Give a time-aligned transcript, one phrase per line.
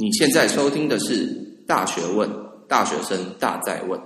[0.00, 1.28] 你现在收听的是
[1.66, 2.26] 《大学问》，
[2.66, 4.00] 大学生大在问。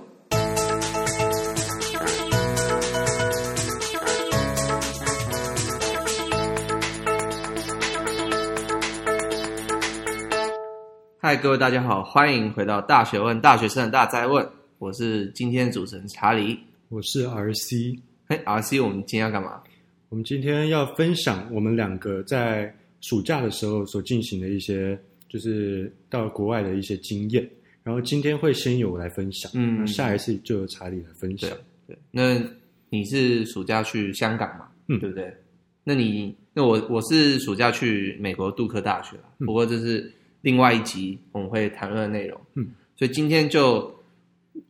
[11.17, 14.45] 嗨，各位大家好，欢迎回到《大学问》，大学生的大在问。
[14.79, 16.59] 我是今天的主持人查理，
[16.89, 17.97] 我是 RC。
[18.27, 19.61] 嘿，RC，我们今天要干嘛？
[20.09, 24.99] 我们今天要分享我们两个在暑假的时候所进行的一些，
[25.35, 27.45] 就是到国外的一些经验。
[27.83, 31.49] 然后今天会先由我来分享，嗯，下一次就由查理来分享。
[31.85, 32.41] 对，那
[32.89, 34.69] 你是暑假去香港嘛？
[34.87, 35.35] 嗯，对不对？
[35.83, 40.09] 那你，那我我是暑假去美国杜克大学，不过这是
[40.39, 42.39] 另外一集我们会谈论的内容。
[42.53, 43.93] 嗯，所以今天就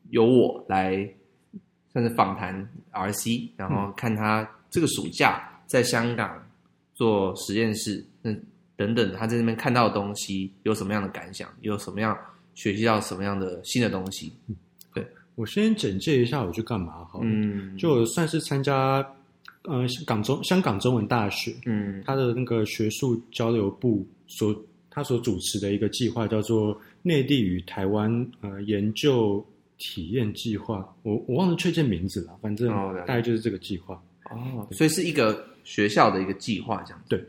[0.09, 1.08] 由我来
[1.94, 6.45] 算是访谈 RC，然后看他这个暑假在香港
[6.95, 8.44] 做实验室，嗯，
[8.75, 12.17] 等等，他在那边看到的东西有什么样的感想，有什么样
[12.53, 14.33] 学习到什么样的新的东西？
[14.94, 15.05] 对，
[15.36, 19.05] 我先简介一下我去干嘛好，嗯，就算是参加
[19.63, 24.55] 呃港中香港中文大学，嗯，他的那个学术交流部所。
[24.97, 29.45] 他所主持的一个计划叫做“内地与台湾呃研究
[29.78, 32.69] 体验计划”，我我忘了确切名字了，反正
[33.05, 34.02] 大概就是这个计划。
[34.31, 37.09] 哦，所以是一个学校的一个计划，这样子。
[37.09, 37.22] 对，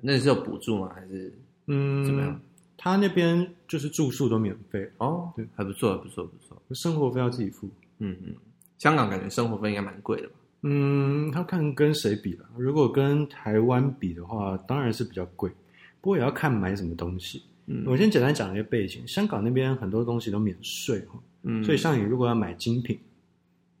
[0.00, 0.90] 那是有补助吗？
[0.94, 1.32] 还是
[1.66, 2.40] 嗯怎么样？
[2.76, 6.60] 他那边就是住宿都免费哦，对，还不错，还不错，不错。
[6.74, 7.68] 生活费要自己付。
[7.98, 8.34] 嗯嗯，
[8.78, 10.34] 香港感觉生活费应该蛮贵的吧？
[10.62, 12.44] 嗯，要看跟谁比了。
[12.56, 15.50] 如果跟台湾比的话，当然是比较贵。
[16.00, 17.42] 不过也要看买什么东西。
[17.66, 19.06] 嗯，我先简单讲一些背景。
[19.08, 22.98] 香港那边很多东西都免税哈，嗯，所以像你如果要买精品，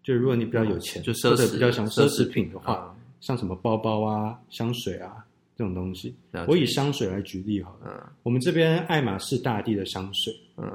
[0.02, 5.25] 就如果你比较有钱，就奢侈比较想奢侈品的话，像什么包包啊、香水啊
[5.56, 6.14] 这种东西。
[6.46, 7.86] 我以香水来举例好了。
[7.86, 10.70] 嗯，我们这边爱马仕大地的香水，嗯，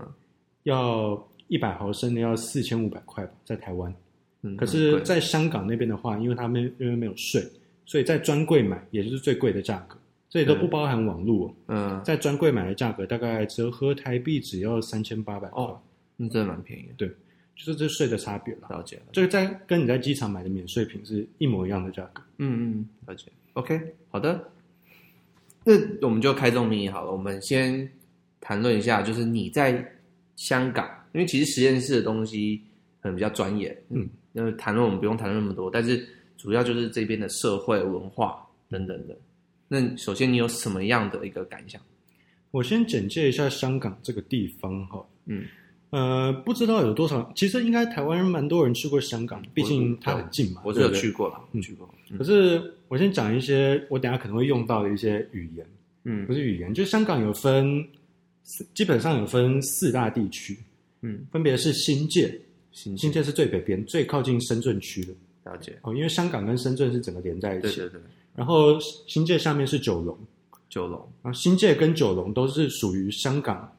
[0.63, 3.93] 要一百毫升的要四千五百块吧，在台湾。
[4.41, 7.41] 嗯，可是在香港那边的话，因为他们因为没有税，
[7.85, 9.95] 所以在专柜买也就是最贵的价格。
[10.29, 15.77] 这里都不包含网络，嗯，在专柜买的价格大概折合台币只要三千八百块，哦，
[16.15, 16.93] 那真的蛮便宜的。
[16.95, 17.09] 对，
[17.53, 18.67] 就是这税的差别了。
[18.69, 22.23] 了解，这个在跟你在机场买的免税品是一模一样的价格。
[22.37, 23.29] 嗯嗯，了解。
[23.53, 24.41] OK，好的，
[25.63, 25.73] 那
[26.07, 27.11] 我们就开宗明义好了。
[27.11, 27.89] 我们先
[28.39, 29.93] 谈论一下，就是你在
[30.35, 32.61] 香港，因为其实实验室的东西
[33.01, 36.07] 可能比较专业，嗯，那谈论我们不用谈论那么多，但是
[36.37, 39.15] 主要就是这边的社会文化等等的。
[39.67, 41.81] 那首先，你有什么样的一个感想？
[42.49, 45.05] 我先简介一下香港这个地方哈。
[45.25, 45.45] 嗯，
[45.91, 50.61] 呃，不知道有多少，其实应该台湾人蛮多人去过香港，毕竟它很近嘛。
[50.63, 51.87] 我是有去过了，嗯，去过。
[52.17, 55.65] 可是我先讲一些我等下可能会用到的一些语言。
[56.03, 57.85] 嗯，不是语言，就香港有分，
[58.73, 60.57] 基本上有分四大地区。
[61.01, 62.39] 嗯，分别是新界，
[62.71, 65.13] 新界是最北边，最靠近深圳区的。
[65.43, 67.75] 了解哦，因为香港跟深圳是整个连在一起。
[67.75, 68.01] 对对对。
[68.33, 70.17] 然后新界下面是九龙，
[70.69, 73.69] 九龙啊，新界跟九龙都是属于香港，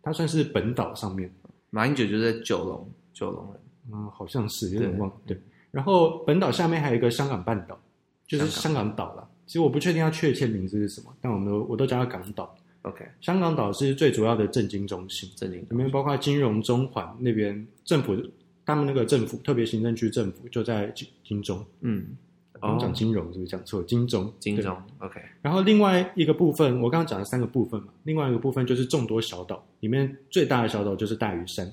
[0.00, 1.28] 它算是本岛上面。
[1.76, 3.60] 马英九就在九龙，九龙人，
[3.92, 5.14] 嗯，好像是有点忘了。
[5.26, 5.38] 对，
[5.70, 7.78] 然后本岛下面还有一个香港半岛，
[8.26, 9.28] 就是香港岛了。
[9.46, 12.56] 其实我不确定它确切名字是什么，但我们都我都叫它港岛。
[12.80, 18.16] OK，香港岛是最主要的政经中心，政经里面包括金融中环那边政府，
[18.64, 21.62] 他们那个政府特别行政区政府就在金金钟。
[21.82, 22.16] 嗯。
[22.60, 23.82] 我们讲金融是不是讲错？
[23.82, 25.20] 金融，金融，OK。
[25.42, 27.88] 然后另外一个部分，我刚刚讲了三个部分嘛。
[28.04, 31.70] 另外一个部分就是众多小岛，里面最大的小岛就是大屿山。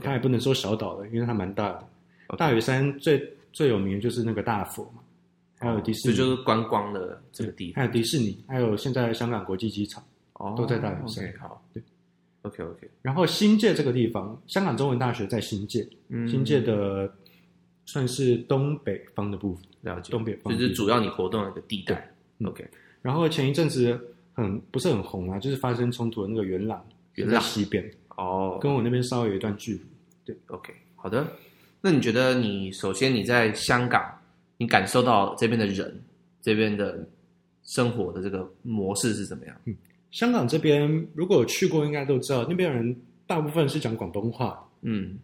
[0.00, 2.36] 它也不能说小岛了，因为它蛮大的。
[2.38, 3.20] 大屿山最
[3.52, 5.02] 最有名的就是那个大佛嘛，
[5.58, 7.82] 还有迪士尼，这就是观光的这个地方。
[7.82, 10.00] 还有迪士尼，还有现在香港国际机场，
[10.34, 11.24] 哦，都在大屿山。
[11.40, 11.82] 好，对
[12.42, 12.88] ，OK OK。
[13.02, 17.12] 然后新界这个地方，香港中文大学在新界，嗯、新界的
[17.84, 19.64] 算是东北方的部分。
[19.82, 22.12] 了解，东北方就是主要你活动的一个地带。
[22.44, 22.66] OK，
[23.02, 23.98] 然后前一阵子
[24.32, 26.82] 很不是很红啊，就是发生冲突的那个元朗，
[27.16, 27.84] 元朗西边
[28.16, 29.80] 哦，跟我那边稍微有一段距离。
[30.24, 31.26] 对，OK，好的。
[31.82, 34.02] 那你觉得你首先你在香港，
[34.56, 36.02] 你感受到这边的人，
[36.40, 37.06] 这边的
[37.62, 39.56] 生活的这个模式是怎么样？
[39.66, 39.76] 嗯，
[40.10, 42.96] 香港这边如果有去过，应该都知道那边人
[43.26, 44.66] 大部分是讲广东话。
[44.80, 45.18] 嗯，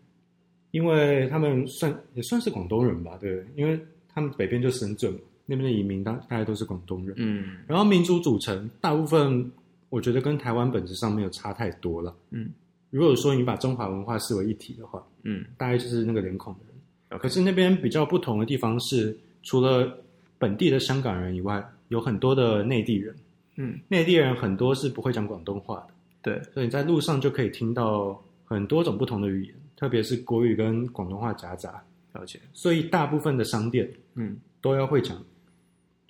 [0.70, 3.80] 因为他们算也算是广东人吧，对，因为。
[4.16, 5.14] 他们北边就深圳，
[5.44, 7.14] 那边的移民大大概都是广东人。
[7.18, 9.52] 嗯，然后民族组成大部分，
[9.90, 12.16] 我觉得跟台湾本质上没有差太多了。
[12.30, 12.48] 嗯，
[12.88, 17.20] 如果说你把中华文化视为一体的话，嗯，大概就是那个脸孔的人。
[17.20, 20.02] 可是那边比较不同的地方是，除了
[20.38, 23.14] 本地的香港人以外，有很多的内地人。
[23.56, 25.88] 嗯，内地人很多是不会讲广东话的。
[26.22, 31.84] 对，所以你在路上就可以听到很多种不同的语言，特别是国语跟广东话夹杂。
[32.16, 32.40] 了解。
[32.52, 35.22] 所以大部分的商店，嗯，都要会讲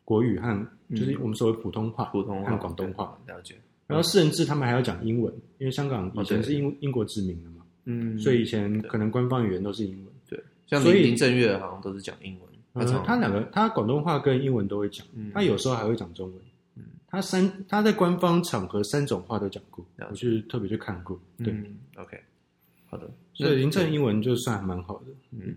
[0.04, 3.18] 国语和就是我们所谓普通话、普通话和广东话。
[3.26, 3.56] 了解。
[3.86, 10.12] 然后甚至他们还要讲英文，因为香港以前是英英国殖民的嘛，嗯，所以以前可能官方语言都是英文。
[10.28, 12.48] 对，像林林正月好像都是讲英文。
[12.74, 16.38] 嗯，他两个，他广东话跟英文都会讲，他有时候还会讲中文。
[16.74, 21.18] 嗯，他三他在官方场合三种话都讲过，我去特别去看过。
[21.38, 21.54] 对
[21.96, 22.20] ，OK，
[22.86, 25.06] 好的，所以林正英文就算还蛮好的。
[25.30, 25.54] 嗯，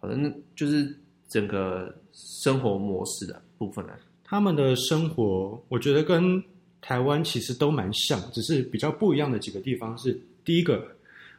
[0.00, 0.92] 好的，那就是
[1.28, 3.92] 整个生活模式的部分呢，
[4.24, 6.42] 他们的生活，我觉得跟。
[6.82, 10.82] 台湾其实都蛮像，只是比较不一样的几个地方是：第一个，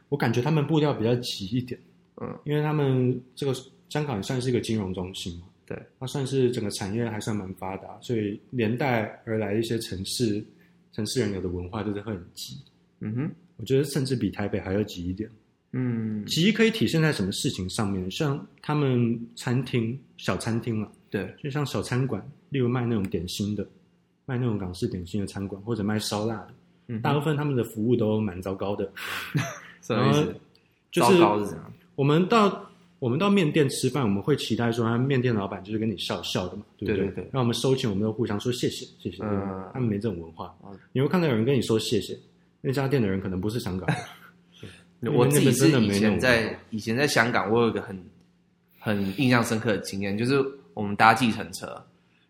[0.08, 1.78] 我感觉他们步调比较急一点，
[2.20, 3.52] 嗯，因为他们这个
[3.88, 10.42] 香港也算是一个金融中心嘛，对，它算是整个产业还算蛮发达，所以连带而来一些城市
[10.92, 12.56] 城市人有的文化就是会很急，
[13.00, 15.28] 嗯哼，我觉得甚至比台北还要急一点，
[15.72, 18.10] 嗯，急可以体现在什么事情上面？
[18.10, 23.66] 像他们餐厅小餐厅嘛，对，就像小餐馆，例如卖那种点心的。
[24.24, 26.54] 卖那种港式点心的餐馆，或者卖烧腊的，
[26.86, 28.88] 嗯、大部分他们的服务都蛮糟糕的。
[29.82, 30.34] 什么意思？
[30.92, 31.56] 就是
[31.96, 32.70] 我们到
[33.00, 36.96] 我们到面店吃饭，我们会期待说，他面店老板就是跟你笑笑的嘛，对不对？
[36.98, 37.30] 对对对。
[37.32, 39.24] 那我们收钱，我们都互相说谢谢谢谢。
[39.24, 40.54] 嗯，他们没这种文化。
[40.64, 42.16] 嗯、你会看到有人跟你说谢谢，
[42.60, 43.96] 那家店的人可能不是香港人。
[45.10, 48.04] 我自己是以前在以前在香港，我有一个很
[48.78, 50.44] 很印象深刻的经验，就是
[50.74, 51.66] 我们搭计程车，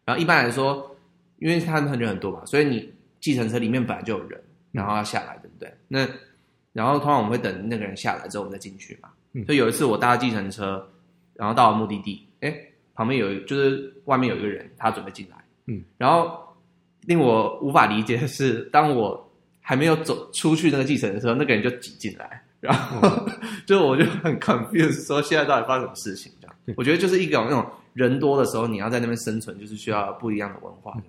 [0.04, 0.88] 然后一般来说。
[1.38, 2.88] 因为他们人很多嘛，所以你
[3.19, 4.40] 计程车里面本来就有人，
[4.70, 5.74] 然后要下来，对不对？
[5.88, 6.08] 那
[6.72, 9.08] 然后通常我们会等那个人下来之后，我们再进去嘛。
[9.32, 10.88] 嗯、所以有一次我搭计程车，
[11.34, 12.56] 然后到了目的地，哎，
[12.94, 15.36] 旁边有就是外面有一个人，他准备进来。
[15.66, 16.38] 嗯，然后
[17.06, 19.28] 令我无法理解的是，当我
[19.60, 23.32] 还没有走出去那个计程车的时候，那个人就挤进来，然后、嗯、
[23.67, 26.32] 就我就很 confused，说现在到底发生什么事情？
[26.41, 30.94] 这样，嗯、我觉得就是一种那种人多的时候，你要在那边生存，就是需要不一样的文化。
[30.97, 31.03] 嗯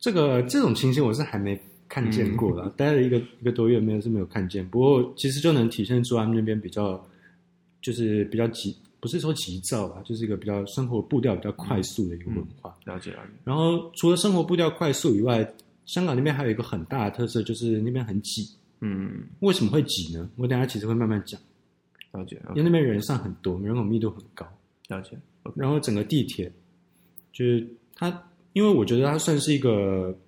[0.00, 4.64] 这个这种情形我是还没看见过的，嗯、待了一个一个多月，没有是没有看见。
[4.68, 7.04] 不过其实就能体现出他们那边比较，
[7.82, 12.72] 就是比较急，不是说急躁吧，就是一个比较生活步调比较快速的一个文化。
[12.86, 13.32] 嗯嗯、了解了解。
[13.42, 15.44] 然后除了生活步调快速以外，
[15.84, 18.48] 香港那边还有一个很大的特色，就是那边很挤。
[18.80, 19.24] 嗯。
[19.40, 20.30] 为什么会挤呢？
[20.36, 21.40] 我等下其实会慢慢讲。
[22.12, 22.40] 了解。
[22.50, 24.46] 因为那边人上很多，人口密度很高。
[24.88, 25.18] 了解。
[25.44, 25.52] Okay.
[25.56, 26.52] 然后整个地铁，
[27.32, 28.24] 就是它。
[28.54, 30.18] 因为我觉得它算是一个，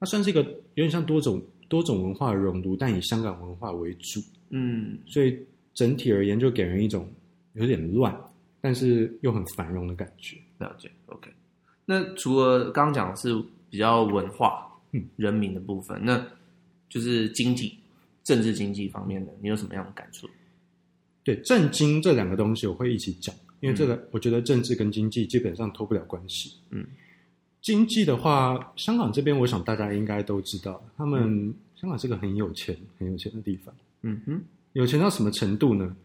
[0.00, 0.42] 它算是一个
[0.74, 4.20] 有点像多种多种文化的熔炉，但以香港文化为主，
[4.50, 5.38] 嗯，所以
[5.72, 7.08] 整体而言就给人一种
[7.52, 8.18] 有点乱，
[8.60, 10.38] 但是又很繁荣的感觉。
[10.58, 11.30] 了解，OK。
[11.84, 13.32] 那除了刚刚讲的是
[13.70, 16.26] 比较文化、嗯，人民的部分，那
[16.92, 17.78] 就是经济、
[18.22, 20.28] 政治经济方面的，你有什么样的感触？
[21.24, 26.84] 对，政经这两个东西我会一起讲，因为这个我觉得政治跟经济基本上脱不了关系，嗯。
[27.62, 33.72] 经济的话，香港这边，我想大家应该都知道，他们、嗯、香港是个很有钱、很有钱的地方。
[34.02, 34.42] 嗯哼，
[34.72, 35.96] 有钱到什么程度呢？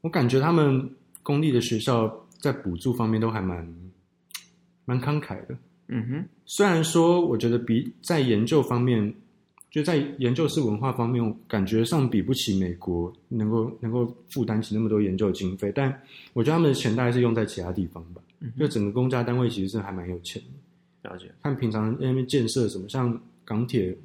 [0.00, 0.90] 我感觉他们
[1.22, 3.72] 公立的学校在补助方面都还蛮
[4.84, 5.56] 蛮慷慨的。
[5.86, 9.14] 嗯哼，虽然说我觉得比在研究方面，
[9.70, 15.90] 就在研究室文化方面，感觉上比不起美国能够能够负担起那么多研究经费，但
[16.32, 18.20] 我觉得他们的钱大概是用在其他地方吧。
[18.40, 21.08] 嗯哼，就整个公家单位其实是还蛮有钱的。
[21.08, 23.96] 了解，看平常那边建设什么，像港铁，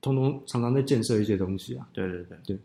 [0.00, 1.88] 通通常常在建设一些东西啊。
[1.92, 2.58] 对对对对，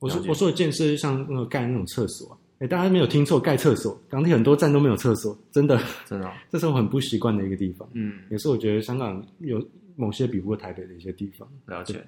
[0.00, 7.88] 我说我说的建设像那个盖那种厕所啊，哎，大家没有听错，盖厕所，港铁很多站都没有厕所，真的真的， 这是我很不习惯的一个地方。
[7.92, 9.58] 嗯，也是我觉得香港有
[9.96, 11.48] 某些比不过台北的一些地方。
[11.66, 12.04] 了解，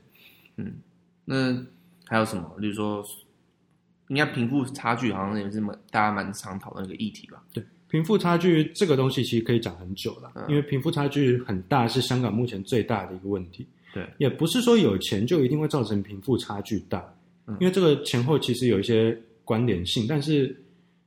[0.57, 0.75] 嗯，
[1.25, 1.65] 那
[2.07, 2.55] 还有什么？
[2.59, 3.05] 例如说，
[4.09, 7.43] 应该贫富差距好像也是蛮大家蛮常讨论一个议题吧？
[7.53, 7.65] 对。
[7.89, 13.65] 贫富差距这个东西其实可以讲很久了，嗯、因为贫富差距很大是香港目前最大的一个问题。
[13.95, 17.15] 对，也不是说有钱就一定会造成贫富差距大，
[17.47, 20.05] 嗯、因为这个前后其实有一些关联性。
[20.09, 20.61] 但是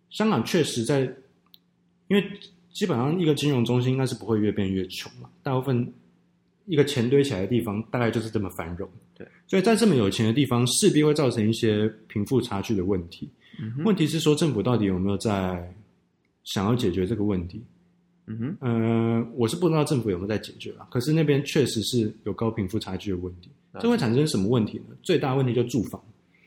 [0.09, 1.01] 香港确实在，
[2.07, 2.24] 因为
[2.71, 5.93] 基本上一个金融中心应该是不会越变越穷嘛，大部分
[6.69, 8.88] 一个钱堆起来的地方大概就是这么繁荣。
[9.15, 13.29] 对，所以在这么有钱的地方，势必会造成一些贫富差距的问题。
[13.83, 15.75] 问题是说政府到底有没有在
[16.45, 17.61] 想要解决这个问题，
[18.27, 20.88] 嗯哼，呃，我是不知道政府有没有在解决啊。
[20.89, 23.49] 可是那边确实是有高贫富差距的问题，
[23.81, 24.95] 这会产生什么问题呢？
[25.03, 26.01] 最大问题就是住房，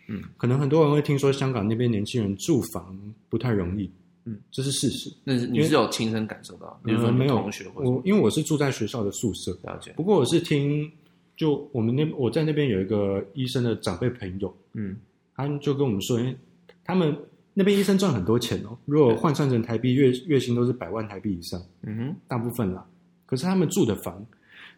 [0.09, 2.99] 嗯，可能很多人会听说香港那边年轻人住房
[3.29, 3.91] 不太容易，
[4.25, 5.12] 嗯，这是事实。
[5.25, 6.81] 那是你是有亲身感受到？
[6.85, 9.93] 比如说没有同学，我因为我是住在学校的宿舍，了解。
[9.97, 10.91] 不过我是听
[11.37, 14.97] 就我们那我在那边有一个医生的长辈朋友，嗯，
[15.35, 16.37] 他就跟我们说，因为
[16.85, 17.17] 他们
[17.55, 22.87] 那边医生赚很多钱哦，如果换算成台币，月月薪都是百万台币以上，嗯哼，大部分啦。
[23.26, 24.25] 可是他们住的房，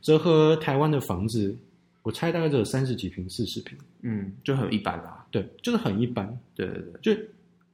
[0.01, 1.55] 折合台湾的房子，
[2.03, 5.27] 我猜大概只有三十几平、四十平，嗯，就很一般啦。
[5.31, 6.27] 对，就是很一般。
[6.55, 7.23] 对对对，就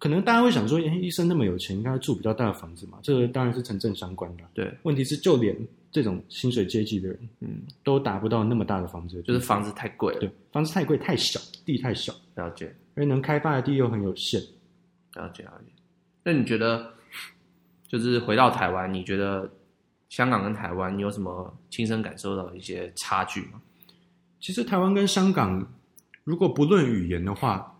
[0.01, 2.99] 可能大家会想说，哎，医生那么有钱，应该住比较大的房子嘛？
[3.03, 4.43] 这个当然是成正相关的。
[4.53, 5.57] 对，问题是就连
[5.93, 10.21] 这种薪水阶级的人，嗯，都达不到那么大的房子，就是房子太贵了。
[10.21, 12.75] 对，房子太贵，太小，地太小，了解。
[12.97, 14.41] 而能开发的地又很有限，
[15.15, 15.73] 了解了解。
[16.25, 16.93] 那你觉得，
[17.87, 19.49] 就是回到台湾，你觉得？
[20.09, 23.63] 香港跟台湾，你有什么亲身感受到的一些差距吗？
[24.41, 25.65] 其实台湾跟香港，
[26.25, 27.80] 如果不论语言的话，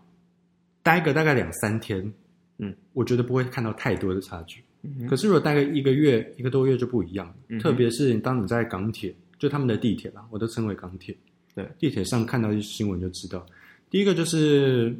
[0.83, 2.11] 待个大概两三天，
[2.57, 4.63] 嗯，我觉得不会看到太多的差距。
[4.83, 5.07] 嗯。
[5.07, 7.35] 可是如果待个一个月、一个多月就不一样了。
[7.49, 7.59] 嗯。
[7.59, 11.15] 特别是当你在港铁，就他们的地铁啦，我都称为港铁。
[11.53, 13.45] 对，地铁上看到一些新闻就知道，
[13.89, 14.95] 第一个就是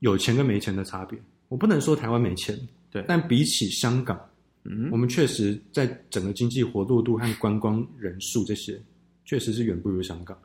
[0.00, 1.18] 有钱跟没钱的差别。
[1.48, 2.58] 我不能说台湾没钱，
[2.90, 4.18] 对，但比起香港。
[4.64, 8.80] 嗯，我们确实在整个经济活络度和观光人数这些，
[9.24, 10.38] 确实是远不如香港。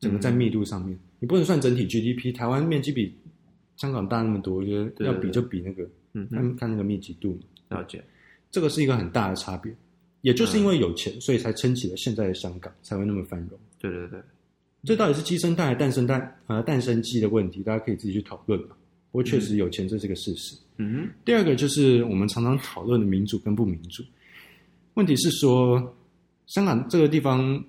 [0.00, 3.14] 整个在密度上面，嗯、你不能算整体 GDP，台湾面积比
[3.82, 7.36] 香港大那么多，我觉得要比就比那个，嗯，看看那个密集度。
[7.68, 8.00] 了解，
[8.48, 9.74] 这个是一个很大的差别。
[10.20, 13.58] 也就是因为有钱，嗯、所以才撑起了现在的香港，才会那么繁荣。
[13.80, 14.20] 对对对，
[14.84, 16.32] 这到底是鸡生蛋还是蛋生蛋？
[16.46, 18.56] 呃，蛋生鸡的问题，大家可以自己去讨论。
[18.60, 20.56] 不过确实有钱，这是个事实。
[20.76, 21.08] 嗯哼。
[21.24, 24.04] 第二个就是我们常常讨论的民主跟不民主。
[24.94, 25.92] 问题是说，
[26.46, 27.60] 香港这个地方，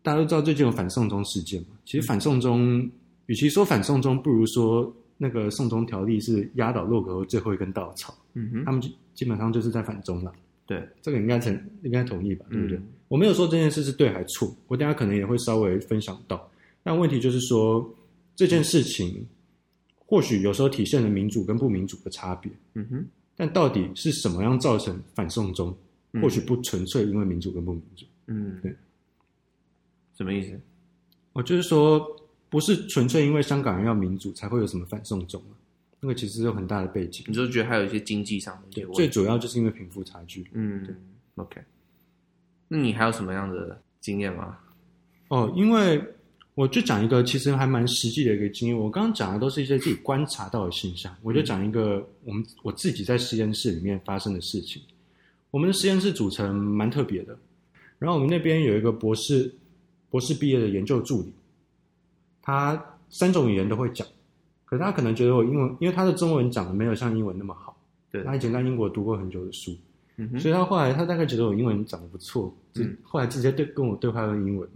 [0.00, 1.76] 大家都知道最近有反送中事件嘛？
[1.84, 2.90] 其实反送中，
[3.26, 8.16] 与其说反送中，不如说那个送中条例是压倒骆驼最后一根稻草。
[8.32, 8.64] 嗯哼。
[8.64, 10.32] 他们就基本上就是在反中了。
[10.64, 12.46] 对，这个应该成应该同意吧？
[12.50, 12.78] 对不对？
[12.78, 12.88] 嗯。
[13.08, 16.50] 我没有说这件事是对还错，我等下可能也会稍微分享到。
[16.82, 17.94] 但问题就是说
[18.34, 19.26] 这件事情。
[20.10, 23.06] 或许有时候体现了民主跟不民主的差别，嗯哼，
[23.36, 25.76] 但到底是什么样造成反送中？
[26.12, 28.74] 嗯、或许不纯粹因为民主跟不民主，嗯，对，
[30.16, 30.58] 什么意思？
[31.34, 32.02] 我就是说，
[32.48, 35.52] 不是纯粹因为香港人要民主才会有什么反送中啊，
[36.00, 37.24] 那个其实有很大的背景。
[37.28, 40.46] 你就觉得还有一些经济上的一些问题，最主要就是因为贫富差距。
[40.52, 40.94] 嗯，对
[41.36, 41.60] ，OK。
[42.68, 44.58] 那你还有什么样的经验吗？
[45.28, 46.02] 哦，因为。
[46.54, 48.76] 我就讲一个其实还蛮实际的一个经验。
[48.76, 51.14] 我刚刚讲的都是一些自己观察到的现象。
[51.22, 54.82] 我就讲一个我们我自己在实验室里面发生的事情。
[55.52, 57.38] 我们的实验室组成蛮特别的。
[57.96, 59.54] 然后我们那边有一个博士
[60.10, 61.32] 博士毕业的研究助理，
[62.48, 64.08] 他三种语言都会讲，
[64.64, 67.76] 可是他可能觉得我英文，因为他的中文讲的没有像英文那么好。
[68.10, 69.76] 对，他以前在英国读过很久的书，
[70.16, 74.66] 嗯，所以他后来他大概觉得我英文讲的不错，嗯，后来直接对跟我对话用英文。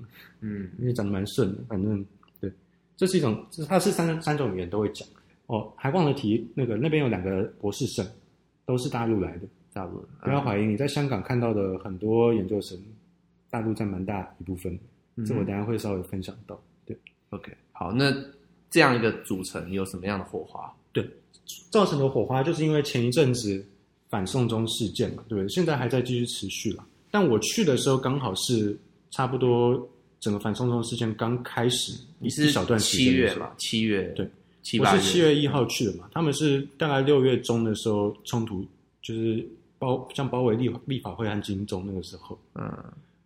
[0.41, 2.05] 嗯，因为讲的蛮顺的，反正
[2.43, 2.52] 对，
[2.95, 5.09] 这是一种，他是三三种语言都会讲。
[5.47, 8.07] 哦，还忘了提那个那边有两个博士生，
[8.67, 10.05] 都是大陆来的，大陆。
[10.23, 12.79] 不要怀疑你在香港看到的很多研究生，
[13.49, 14.79] 大陆占蛮大一部分。
[15.17, 16.62] 嗯，这我等下会稍微分享到。
[16.85, 16.95] 对
[17.31, 18.14] ，OK，好，那
[18.71, 20.73] 这样一个组成有什么样的火花？
[20.93, 21.05] 对，
[21.71, 23.64] 造成的火花就是因为前一阵子
[24.09, 25.49] 反送中事件嘛，对不对？
[25.49, 26.85] 现在还在继续持续了。
[27.11, 28.79] 但我去的时候刚好是
[29.11, 29.88] 差不多。
[30.21, 33.50] 整个反送中事件刚开始，你是小段时间七月嘛？
[33.59, 34.31] 七月对，
[34.62, 36.09] 七我是七月一号去的嘛。
[36.12, 38.64] 他们是大概六月中的时候冲突，
[39.02, 39.45] 就是
[39.81, 42.38] 包像包围立立法会和金钟那个时候。
[42.55, 42.73] 嗯，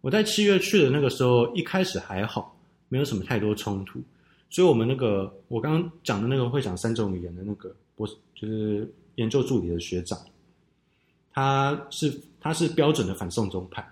[0.01, 4.01] 我在七月去的那个时候，一开始还好，没有什么太多冲突。
[4.51, 10.19] 所以，我们那个我刚刚讲的那个会讲三种语言的那个博士，就是研究助理的学长，
[11.33, 13.87] 他是他是标准的反送中派。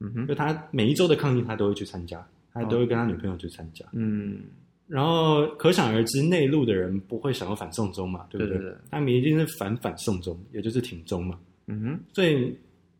[0.00, 2.26] 嗯哼，就他每一周的抗议，他都会去参加。
[2.52, 4.40] 他都会跟他女朋友去参加，嗯，
[4.88, 8.56] 然后可想而知，内陆的人不会想要反送中嘛，对不对？
[8.56, 11.38] 对对对，他们一定是反反送中，也就是挺中嘛。
[11.66, 12.52] 嗯哼，所以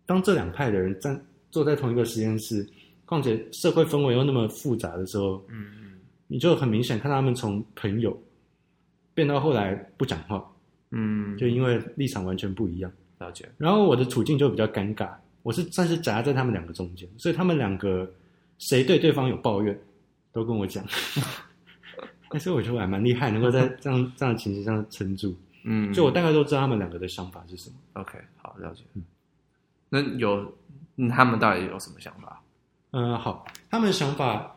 [0.07, 2.65] 当这两派的人站坐在同一个实验室，
[3.05, 5.80] 况且社会氛围又那么复杂的时候，嗯嗯，
[6.31, 8.19] 你就很明显看他们从朋友
[9.13, 10.43] 变到后来不讲话，
[10.93, 12.91] 嗯，就因为立场完全不一样。
[13.19, 13.47] 了解。
[13.59, 15.11] 然后我的处境就比较尴尬，
[15.43, 18.11] 我是算是夹在他们两个中间，所以他们两个。
[18.63, 19.81] 谁对对方有抱怨，
[20.33, 20.85] 都跟我讲。
[22.29, 25.35] 但是我觉得我还蛮厉害，能够在这样这样的情形上撑住。
[25.65, 27.77] 嗯，就我大概都知道他们两个的想法是什么。
[27.95, 28.83] OK，好，了解。
[28.93, 29.03] 嗯，
[29.89, 30.53] 那有，
[30.97, 32.43] 嗯，他们到底有什么想法？
[32.91, 34.55] 嗯，好，他们的想法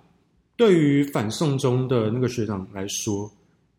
[0.55, 3.31] 对于反送中的那个学长来说，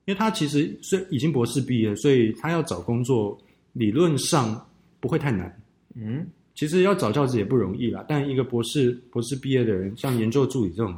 [0.04, 3.38] 因为他其实是已经博士毕业，所以他要找工作
[3.72, 4.66] 理论上
[5.00, 5.60] 不会太难。
[5.94, 6.26] 嗯。
[6.54, 10.94] 其实要找教职也不容易啦，但一个博士博士毕业的人，像研究助理这种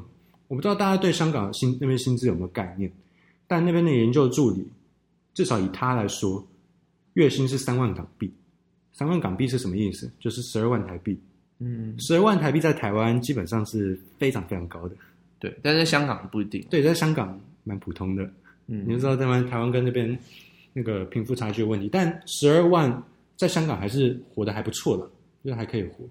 [0.49, 2.93] 我不知道大家对香港薪那边薪资有没有概念，
[3.47, 4.69] 但那边的研究助理，
[5.33, 6.47] 至少以他来说，
[7.15, 8.31] 月薪是三万港币。
[8.93, 10.11] 三万港币是什么意思？
[10.21, 11.19] 就是十二万台币。
[11.59, 14.97] 嗯，十二万台币在台湾基本上是非常非常高的。
[15.39, 16.65] 对，但在香港不一定。
[16.71, 18.25] 对，在香港蛮普通的。
[18.67, 20.19] 嗯，你就知道台湾台湾跟那边
[20.73, 23.03] 那个贫富差距的问题，但十二万
[23.37, 25.11] 在香港还是活得还不错的，
[25.45, 26.05] 就是还可以活。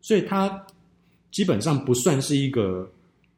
[0.00, 0.64] 所以他
[1.30, 2.90] 基本上不算是一个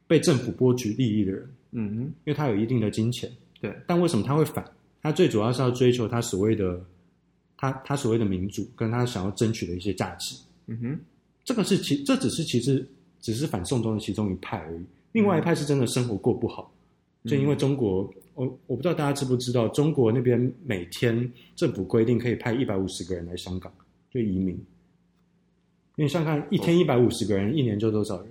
[0.06, 1.50] 被政府剥取利益的人。
[1.72, 3.30] 嗯哼，因为他有一定的金钱。
[3.60, 4.64] 对，但为什么他会反？
[5.02, 6.80] 他最主要是要追求他所谓的。
[7.62, 10.34] 他他所谓的民主，跟他想要争取的一些价值，
[10.66, 10.98] 嗯哼，
[11.44, 12.82] 这个是其这只是其实
[13.20, 14.80] 只是反送中的其中一派而已。
[15.12, 16.72] 另外一派是真的生活过不好，
[17.24, 23.72] 嗯、就因为中国，我我不知道大家知不知道，中国那边每天政府规定可以派一百五十个人来香港
[24.10, 24.54] 就移民，
[25.96, 28.26] 因为想看一天一百五十个人，哦、一年就多少人？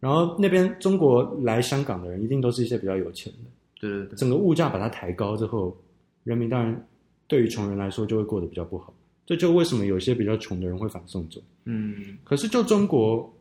[0.00, 3.50] 然后那边中国来香港的人一定都是一些比较有钱的，
[3.80, 5.76] 对对对，整个物价把它抬高之后，
[6.24, 6.86] 人民当然。
[7.28, 8.92] 对于穷人来说，就会过得比较不好。
[9.24, 11.40] 这就为什么有些比较穷的人会反送走。
[11.64, 13.32] 嗯，可是就中国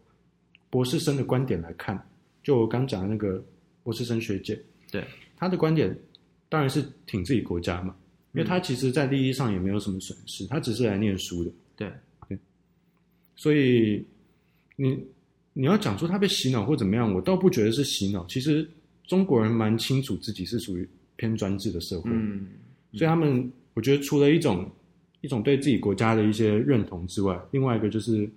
[0.69, 2.01] 博士生的观点来看，
[2.43, 3.43] 就我刚讲的那个
[3.83, 4.59] 博士生学姐，
[4.91, 5.03] 对
[5.37, 5.95] 他的观点，
[6.49, 7.95] 当然是挺自己国家嘛，
[8.33, 11.51] 因为他其实在利益上也没有什么损失，他只是来念书的。
[11.75, 11.91] 对
[12.27, 12.37] 对，
[13.35, 14.05] 所以
[14.75, 14.97] 你
[15.53, 18.25] 你要讲说他被洗脑或怎么样，我倒不觉得是洗脑。
[18.27, 18.67] 其实
[19.05, 22.47] 中国人蛮清楚自己是属于偏专制的社会，嗯，
[22.93, 23.51] 所以他们。
[23.73, 24.69] 我觉得除了一种
[25.21, 28.29] 一种对自己国家的一些认同之外，另外一个就是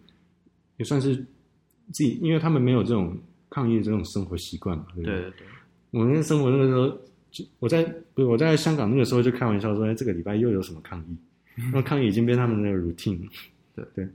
[0.77, 3.19] 也算是自己，因为他们没有这种
[3.55, 5.15] 抗议的这种生活习惯嘛，对不对？
[5.15, 5.47] 对对对。
[5.93, 6.89] 我那个生活那个时候，
[7.31, 7.85] 就我在
[8.15, 11.17] 不是我在香港那个时候就开玩笑说，哎，这个礼拜又有什么抗议？
[11.73, 13.29] 那抗议已经变他们的那个 routine。
[13.77, 14.09] 对对，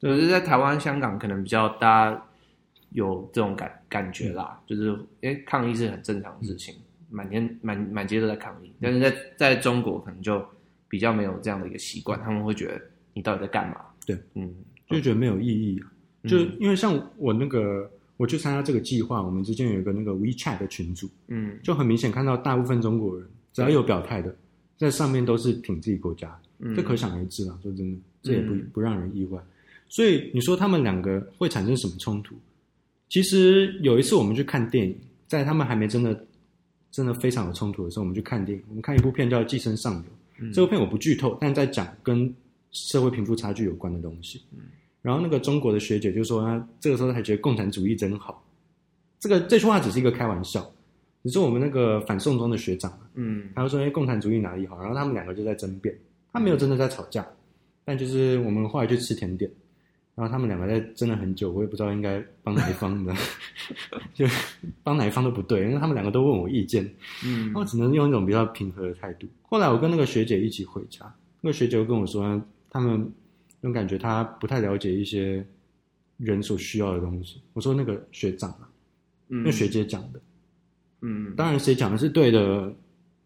[0.00, 2.26] 就是在台湾、香港可能比较大家
[2.90, 10.44] 有这种感感觉啦，嗯、就是哎，抗议是很正常的事情，嗯、满天满满街都在抗议，但是在在中国可能就。
[10.88, 12.80] 比较没有这样的一个习惯，他们会觉得
[13.12, 13.74] 你到底在干嘛？
[14.06, 14.54] 对，嗯，
[14.88, 15.82] 就觉得没有意义。
[16.22, 24.34] 嗯、就因为像我那个，我去参加这个计划，我们之间有一个那个 WeChat 的群组，嗯，就很明显看到大部分中国人只要有表态的，
[24.78, 27.58] 在上面都是挺自己国家，嗯，这可想而知啊。
[27.62, 29.40] 说真的，这也不不让人意外。
[29.40, 29.50] 嗯、
[29.88, 32.34] 所以你说他们两个会产生什么冲突？
[33.08, 34.96] 其实有一次我们去看电影，
[35.28, 36.26] 在他们还没真的
[36.90, 40.02] 真的非常有冲突的时候，我们去看电影，我们看一部片叫《寄生上流》。
[40.38, 42.34] 嗯、这部片我不剧透，但在讲跟
[42.72, 44.42] 社会贫富差距有关的东西。
[44.52, 44.64] 嗯、
[45.06, 48.42] 然后那个中国的学姐就说，她这个时候才觉得共产主义真好。
[49.20, 50.68] 这个这句话只是一个开玩笑，
[51.22, 54.76] 只是我们那个反送中的学长，嗯，他就说，哎，共产主义哪里好？
[54.80, 55.96] 然后他们两个就在争辩，
[56.32, 57.36] 他没有真的在吵架，嗯、
[57.84, 59.48] 但就是我们后来去吃甜点，
[60.16, 63.14] 然后他们两个在争了很久，我也不知道应该帮哪一方的，
[64.12, 64.26] 就
[64.82, 66.84] 帮哪一方都不对，因为他们两个都问我意见，
[67.24, 69.28] 嗯，我只能用一种比较平和的态度。
[69.42, 73.08] 后来我跟那个学姐一起回家，那个学姐就跟我说，他们
[73.60, 75.44] 那种感觉他不太了解一些
[76.16, 77.40] 人所需要的东西。
[77.52, 78.68] 我说那个学长啊，
[79.28, 80.20] 嗯，那学姐讲的，
[81.00, 82.72] 嗯，当然谁讲的是对的，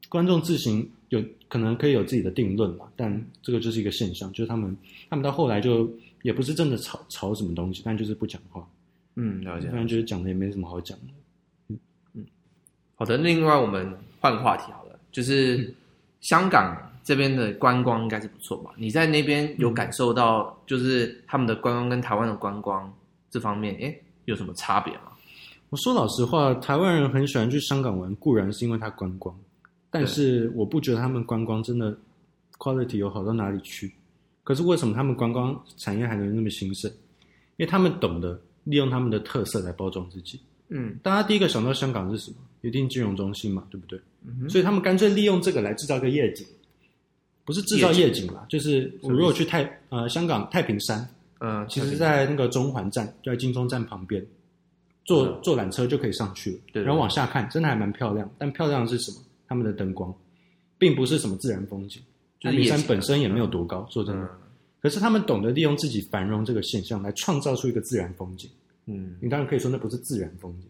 [0.09, 2.87] 观众自行有可能可以有自己的定论嘛。
[2.97, 4.77] 但这个就是一个现象，就是他们
[5.09, 5.91] 他们到后来就
[6.23, 8.69] 也不是真的吵吵什么东西，但就是不讲话。
[9.17, 9.69] 嗯，了解。
[9.69, 11.07] 反正就是讲的也没什么好讲的。
[11.69, 11.79] 嗯
[12.15, 12.25] 嗯，
[12.95, 13.17] 好的。
[13.17, 15.59] 另外我们换个话题好了，就是。
[15.59, 15.75] 嗯
[16.21, 18.71] 香港这边的观光应该是不错吧？
[18.77, 22.93] 你在那边有感受到，就是他们的观光跟台湾的观光
[23.31, 25.13] 这方面，诶，有什么差别吗？
[25.71, 29.35] 我说老实话，台湾人很喜欢去香港玩，固然是因为他观光，
[29.91, 31.97] 但是我不觉得他们观光真的
[32.59, 33.93] quality 有好到哪里去。
[34.43, 36.91] 可是为什么他们观光产业还能那么兴盛？
[37.57, 40.41] 因为他们懂得利用他们的特色来包装自己。
[40.71, 42.37] 嗯，大家第一个想到香港是什么？
[42.63, 43.99] 一定金融中心嘛，对不对？
[44.25, 46.47] 嗯、所以他们干脆利用这个来制造一个夜景，
[47.51, 51.05] 不是制造夜景啦，就是我如果去太呃香港太平山，
[51.41, 54.25] 嗯，其实在那个中环站，就在金钟站旁边，
[55.05, 56.59] 坐、嗯、坐缆车就可以上去了。
[56.73, 58.31] 对，然后往下看，真的还蛮漂亮。
[58.39, 59.19] 但漂亮的是什么？
[59.49, 60.15] 他们的灯光，
[60.79, 62.01] 并不是什么自然风景。
[62.41, 64.23] 太平山本身也没有多高，说真的。
[64.23, 64.31] 嗯、
[64.81, 68.49] 可是他们懂得利用自己繁荣这个现象来创造出一个自然风景。
[68.87, 70.69] 嗯，你当然可以说那不是自然风景，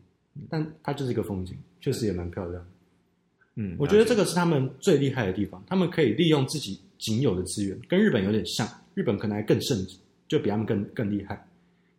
[0.49, 2.67] 但它就是一个风景，确实也蛮漂亮的。
[3.61, 9.77] 嗯，我觉得这个是他们最厉害的地方，他们可以利用自己仅有的资源，跟日本有点像，日本可能还更甚，
[10.27, 11.47] 就比他们更更厉害。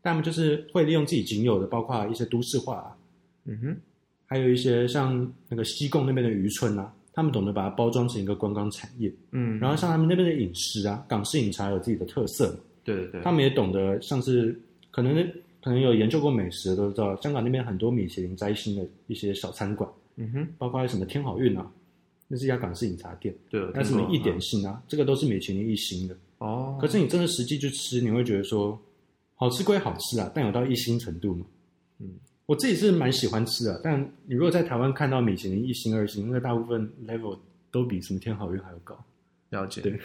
[0.01, 2.97] 但他们就是会利用自己仅有的，包括一些都市化啊，
[3.45, 3.77] 嗯哼，
[4.25, 9.13] 还有一些像那个西贡那边的渔村啊，他们懂得把它包装成一个观光产业。
[9.29, 15.15] 嗯，然后像他们那边的饮食啊，港式饮茶有自己的特色嘛，对对对，他们也懂得像是可能
[15.63, 21.71] 可能有研究过美食的都知道，香港那边很多米其林摘星的一些小餐馆，嗯哼，包括什么天好运啊，
[22.27, 26.15] 那是一家港式饮茶店，对，那什么一点心啊，这个都是米其林一星的。
[26.39, 28.79] 哦，可是你真的实际去吃，你会觉得说，
[29.35, 31.45] 好吃归好吃啊，但有到一星程度吗？
[31.99, 32.09] 嗯，
[32.45, 37.37] 我自己是蛮喜欢吃的，但你如果在台湾看到米其林一星、二星，那个大部分 level
[37.69, 38.97] 都比什么天好运还要高。
[39.49, 39.99] 了解，对。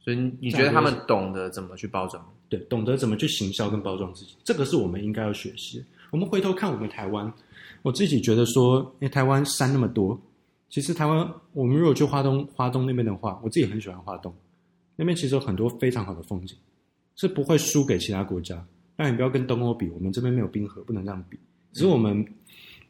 [0.00, 2.34] 所以你觉得他们懂得怎么去包装？
[2.48, 5.84] 对，懂得怎么去行销跟包装自己，这个是我们应该要学习。
[6.12, 7.32] 我们回头看我们台湾，
[7.80, 10.20] 我自己觉得说，因为台湾山那么多，
[10.68, 14.32] 其实台湾我们如果去花东花东那边的话，我自己很喜欢花东
[14.94, 16.56] 那边，其实有很多非常好的风景，
[17.16, 18.62] 是不会输给其他国家。
[18.94, 21.38] 但你不要跟东欧比，我们这边没有冰河，不能这样比。
[21.72, 22.26] 只是我们、嗯、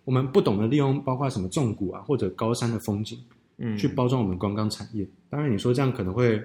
[0.05, 3.17] 我们不懂得利用包括什么重谷啊或者高山的风景，
[3.59, 5.09] 嗯，去包装我们观光产业。
[5.31, 6.43] 当然你说这样可能会。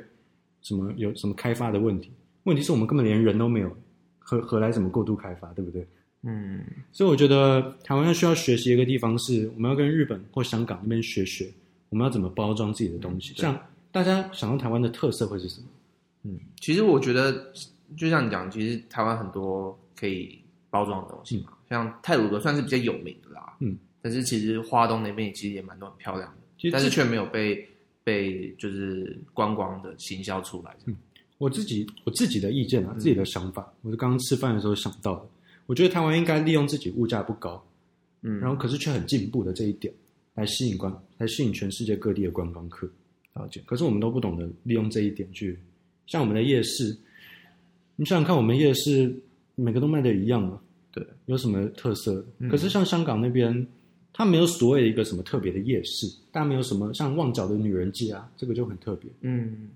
[0.63, 2.12] 什么有什么开发的问题？
[2.44, 3.72] 问题是我们根本连人都没有，
[4.20, 5.88] 何何来什么过度开发，对不对？
[6.28, 6.62] 嗯，
[6.92, 11.50] 所以我觉得台湾要需要学习一个地方是，我们要跟日本或香港那边学学，
[11.90, 13.34] 我们要怎么包装自己的东西。
[13.34, 13.60] 嗯、像
[13.92, 15.68] 大家想到台湾的特色会是什么？
[16.24, 17.52] 嗯，其实我觉得
[17.96, 23.58] 就像你讲，其实台湾很多可以包装的东西嘛，嗯、像泰鲁阁算是比较有名的啦。
[23.62, 27.68] 嗯，但是其实花东那边其实也蛮多很漂亮的，但是却没有被。
[28.08, 30.74] 被就是观光的行销出来。
[30.86, 30.96] 嗯，
[31.40, 35.28] 我自己我自己的意见啊，自己的想法，嗯、我是刚刚吃饭的时候想到的。
[35.68, 37.64] 我觉得台湾应该利用自己物价不高，
[38.24, 39.94] 嗯，然后可是却很进步的这一点，
[40.34, 42.90] 来吸引观，来吸引全世界各地的观光客。
[43.36, 43.62] 了解。
[43.68, 45.60] 可是我们都不懂得利用这一点去，
[46.08, 46.98] 像我们的夜市，
[47.96, 49.16] 你想想看，我们夜市
[49.54, 50.60] 每个都卖的一样啊，
[50.92, 52.26] 对，有什么特色？
[52.50, 53.68] 可是像香港那边。
[54.14, 59.12] 它没有所谓的一个什么特别的夜市，但没有什么像旺角的女人街啊，这个就很特别。
[59.22, 59.70] 嗯，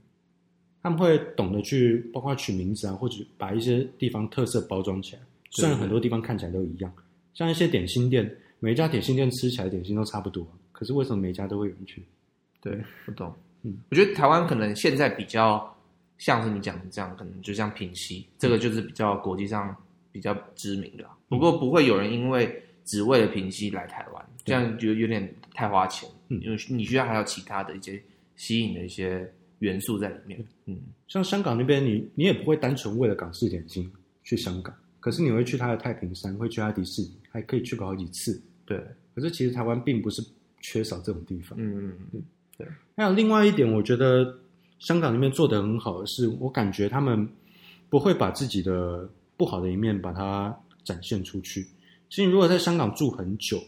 [0.82, 5.22] 他们会懂得去包括取名字啊，或者把一些地方特色包装起来。
[5.52, 6.92] 虽然很多地方看起来都一样，
[7.34, 12.04] 像一些点心店，每一家点心店吃起来点心都差不多，可是为什么每一家都会有人去？
[12.62, 13.32] 对，不懂。
[13.62, 15.78] 嗯，我觉得台湾可能现在比较
[16.18, 19.76] 像是你讲的这样，可能就像平溪，这个就是比较国际上
[20.12, 21.06] 比较知名的。
[21.30, 24.26] 不过不会有人因为只为了平溪来台湾。
[24.44, 28.02] 这样就有点太花钱，嗯，因为你需要还有其他的一些
[28.36, 33.88] 吸引的一些元素在里面，嗯，像香港那边，你你也不会单纯为了港式点心
[34.24, 38.82] 去香港，可是你会去它的太平山，会去它迪士尼，还可以去过好几次，对。
[39.14, 40.24] 可是其实台湾并不是
[40.62, 42.22] 缺少这种地方，嗯嗯嗯，
[42.58, 42.68] 对。
[42.96, 44.40] 还有另外一点，我觉得
[44.80, 47.28] 香港那边做得很好的是，我感觉他们
[47.90, 51.68] 不会把自己的不好的一面把它展现出去。
[52.10, 53.62] 其实如果在香港住很久，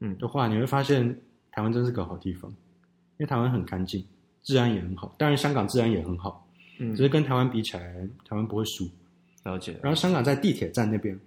[0.00, 1.20] 嗯，的话你会发现
[1.50, 4.04] 台湾真是个好地方，因为台湾很干净，
[4.42, 5.14] 治安也很好。
[5.18, 6.48] 当然，香港治安也很好，
[6.78, 8.88] 嗯，只是跟台湾比起来，台湾不会输。
[9.44, 9.76] 了解。
[9.82, 11.18] 然后香港在地铁站那边，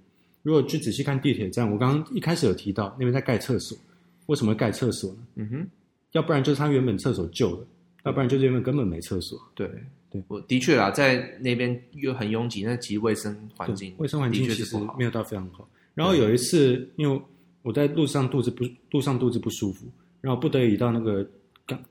[0.43, 3.77] 如果去仔细看地铁站，我刚刚一开始有提到那边在盖厕所，
[4.27, 5.17] 为什么盖厕所呢？
[5.35, 5.67] 嗯哼，
[6.11, 7.67] 要不然就是他原本厕所旧了，嗯、
[8.05, 9.39] 要不然就是因为根本没厕所。
[9.53, 9.69] 对
[10.09, 15.67] 对，我的确啦，在那边又很拥挤，那其实卫生环境卫生环境其实没有到非常好。
[15.93, 17.21] 然后有一次，因为
[17.61, 19.87] 我在路上肚子不路上肚子不舒服，
[20.21, 21.27] 然后不得已到那个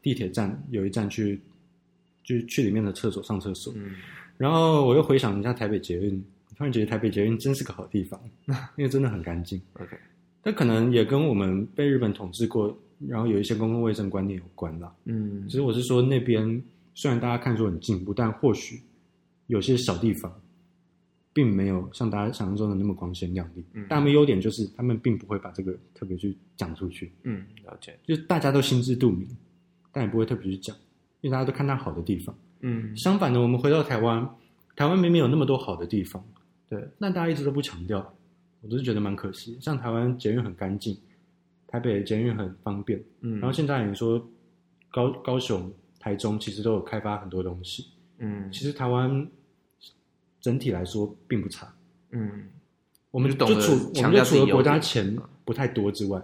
[0.01, 1.41] 地铁站有一站去，
[2.23, 3.73] 就去里面的厕所上厕所。
[3.77, 3.93] 嗯，
[4.37, 6.23] 然后我又回想一下台北捷运，
[6.57, 8.21] 突然觉得台北捷运真是个好地方，
[8.77, 9.61] 因为真的很干净。
[9.81, 9.97] OK，
[10.43, 14.95] 但可能也跟我们被日本统治过，然后有一些公共卫生观念有关啦。
[15.05, 16.63] 嗯，其实我是说那边
[16.95, 18.81] 虽然大家看出很进步，但或许
[19.47, 20.33] 有些小地方。
[21.37, 29.27] 并没有像大家想象中的那么光鲜亮丽，嗯，但他们优点就是他们并不会把这个特别去讲出去，嗯，了解，就是大家都心知肚明，
[29.91, 30.77] 但也不会特别去讲，
[31.23, 32.33] 因为大家都看到好的地方，
[32.67, 34.27] 嗯，相反的，我们回到台湾，
[34.75, 36.25] 台湾明明有那么多好的地方，
[36.69, 38.15] 对，但大家一直都不强调，
[38.63, 39.59] 我都是觉得蛮可惜。
[39.61, 40.97] 像台湾捷运很干净，
[41.67, 44.19] 台北捷运很方便，嗯，然后现在你说
[44.91, 49.29] 高高雄、台中其实都有开发很多东西，嗯，其实台湾。
[50.41, 51.75] 整体来说并不差，
[52.11, 52.51] 嗯，
[53.11, 56.23] 我们就除我们就除了国家钱不太多之外，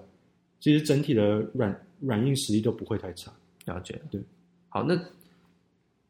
[0.60, 3.32] 其实整体的软软硬实力都不会太差。
[3.64, 4.20] 了解，对。
[4.68, 4.94] 好，那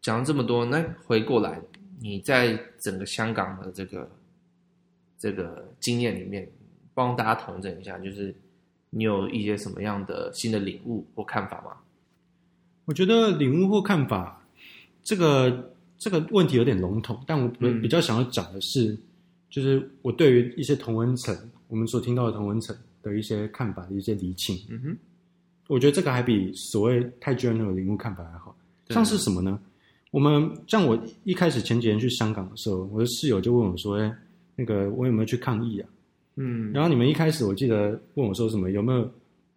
[0.03, 1.61] 讲了这么多，那回过来，
[2.01, 4.11] 你在整个香港的这个
[5.19, 6.49] 这个经验里面，
[6.95, 8.35] 帮大家统整一下，就是
[8.91, 11.77] 你有一些什么样的新的领悟或看法吗？
[12.85, 14.45] 我觉得领悟或看法，
[15.03, 15.73] 这个。
[16.03, 17.47] 这个问题有点笼统，但我
[17.83, 18.99] 比较想要讲的是，嗯、
[19.51, 21.37] 就是我对于一些同文层，
[21.69, 24.59] 我们所听到的同文层的一些看法的一些厘清。
[24.71, 24.97] 嗯哼，
[25.69, 28.57] 我觉得这个还比所谓太 general 的领悟看法还好。
[28.89, 29.61] 像是什么呢？
[30.11, 34.13] 我们像我一开始前几天去香港的时候，我的室友就问我说：“哎，
[34.57, 35.89] 那个我有没有去抗议啊？
[36.37, 39.11] 嗯，然后你们一开始我记得问我说什么有没有？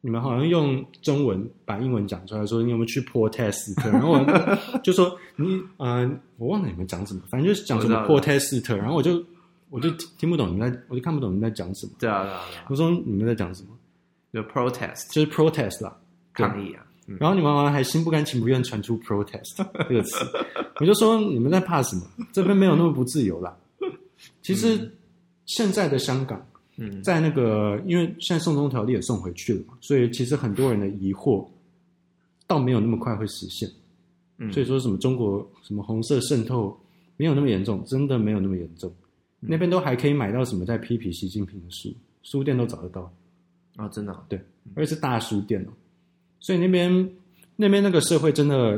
[0.06, 3.74] 你们好像用中文把英文讲出来，说你有没有去 protest？
[3.89, 8.76] 然后我就说你嗯、呃，我忘了你们讲什么，反正就是讲什么 protest。
[8.76, 9.24] 然后我就
[9.70, 11.94] 我就听不懂你们在，我就看不懂你们在讲什么。
[11.98, 12.66] 对啊，对啊，对啊。
[12.70, 13.70] 我说你们在讲什么？
[14.34, 15.98] 就 protest，就是 protest 啦，
[16.34, 16.86] 抗议啊。
[17.08, 20.18] 嗯、然后你们好像还心不甘情不愿传出 protest 这个词，
[20.80, 22.04] 我就说你们在怕什么？
[22.32, 23.56] 这边没有那么不自由啦。
[24.42, 24.92] 其实
[25.46, 26.46] 现在的香港。
[26.76, 31.48] 嗯，在那个，因为现在送中条例也送回去了嘛，所以其实很多人的疑惑，
[32.48, 33.70] 倒没有那么快会实现。
[34.39, 36.76] 嗯，所以说什么中国什么红色渗透
[37.16, 38.92] 没有那么严重，真的没有那么严重。
[39.42, 43.04] 嗯、那边都还可以买到什么在批评习近平的书，书店都找得到。
[43.76, 44.24] 啊、哦，真的、哦？
[44.28, 45.70] 对，而且是大书店哦。
[46.44, 47.10] 所以那边
[47.56, 48.76] 那边那个社会真的，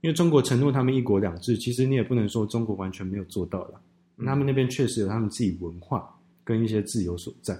[0.00, 3.80] 因为中国承诺他们一国两制，其实你也不能说中国完全没有做到了。
[4.16, 6.12] 嗯、他们那边确实有他们自己文化。
[6.44, 7.54] 跟一些自由所在，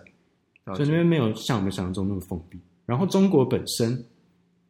[0.75, 2.59] 所以那边没有像我们想象中那么封闭。
[2.85, 3.97] 然后中国本身，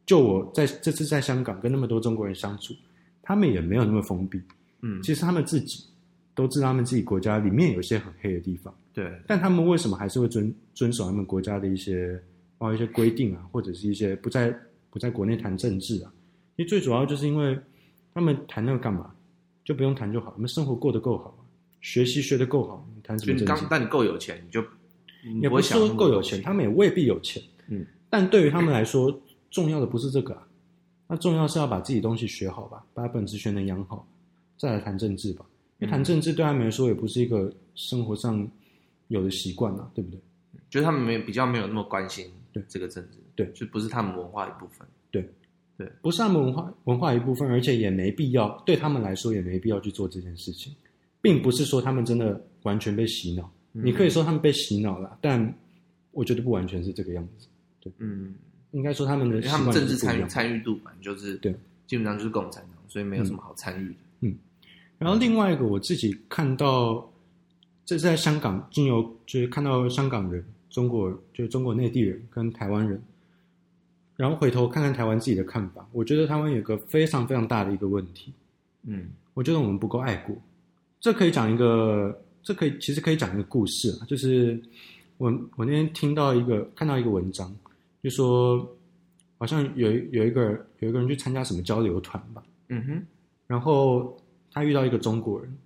[0.05, 2.75] 就我在这次在香港跟那么多中国人相处，
[3.23, 4.39] 他们也没有那么封闭。
[4.81, 5.83] 嗯，其实他们自己
[6.35, 8.71] 都知道他们自己国家里面有一些很黑的地方。
[8.93, 12.13] 对，但他们为什么还是会遵遵守他们国家的一些
[12.59, 14.55] 包括一些规定啊，或者是一些不在
[14.93, 16.13] 不在国内谈政治啊？
[16.55, 17.57] 因为最主要就是因为
[18.13, 19.11] 他们谈那个干嘛？
[19.65, 21.35] 就不用谈就好，我们生活过得够好。
[21.81, 23.65] 学习学得够好，你谈什么政治？
[23.71, 24.63] 但你够有钱，你就
[25.25, 27.41] 你也不是说够有钱，他们也未必有钱。
[27.69, 30.47] 嗯，但对于他们来说，重要的不是这个啊，
[31.07, 34.07] 那重要是要把自己东西学好吧，把本职学能养好，
[34.57, 35.43] 再来谈政治吧。
[35.79, 38.47] 因为谈政治对他们来说也不是一个生活上
[39.07, 40.19] 有的习惯啊，对不对？
[40.69, 44.87] 就是他们没比较没有那么关心对这个政治，对，就不是他们文化一部分。
[45.11, 45.27] 对，
[45.77, 50.73] 对，不是他们文化文化一部分，而且也没必要，对他们来说也没必要去做这件事情。
[51.21, 55.57] 并不是说他们真的完全被洗脑，嗯、你可以说他们被洗脑了，但
[56.11, 57.47] 我觉得不完全是这个样子。
[57.79, 58.35] 对，嗯，
[58.71, 61.55] 应该说他们的他们政治参与参与度嘛，就是对，
[61.87, 63.95] 基本上就是共产党，所以没有什么好参与的。
[64.19, 64.35] 嗯，
[64.99, 67.09] 然后另外一个我自己看到，
[67.85, 73.01] 这是在香港，经由就是看到香港人、中国就是中国内地人跟台湾人，
[74.15, 78.31] 然后回头看看台湾自己的看法，我觉得台湾有个非常非常大的一个问题，
[78.83, 80.35] 嗯，我觉得我们不够爱国。
[80.99, 84.61] 这可以讲一个，这可以其实可以讲一个故事啊，就是
[85.17, 87.53] 我我那天听到一个看到一个文章，
[88.01, 88.65] 就说
[89.37, 93.01] 好像有有一个有一个人去参加什么交流团吧，嗯哼，
[93.47, 94.17] 然后
[94.51, 95.57] 他遇到一个中国人，